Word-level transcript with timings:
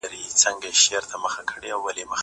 زه 0.41 0.49
به 0.61 0.69
سیر 0.83 1.03
کړی 1.51 1.71
وي؟! 1.81 2.03